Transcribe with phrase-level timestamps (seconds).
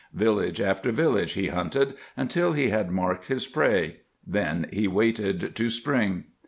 [0.15, 3.97] Village after village he hunted until he had marked his prey.
[4.25, 6.23] Then he waited to spring.